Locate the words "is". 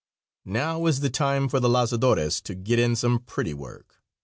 0.87-1.01